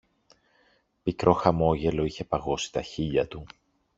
[1.03, 3.45] Πικρό χαμόγελο είχε παγώσει τα χείλια του.